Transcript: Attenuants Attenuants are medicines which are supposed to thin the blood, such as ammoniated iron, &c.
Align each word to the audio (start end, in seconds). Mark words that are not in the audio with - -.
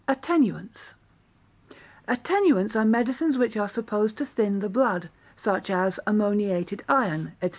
Attenuants 0.07 0.95
Attenuants 2.07 2.75
are 2.75 2.83
medicines 2.83 3.37
which 3.37 3.55
are 3.55 3.69
supposed 3.69 4.17
to 4.17 4.25
thin 4.25 4.57
the 4.57 4.67
blood, 4.67 5.09
such 5.35 5.69
as 5.69 5.99
ammoniated 6.07 6.81
iron, 6.89 7.33
&c. 7.43 7.49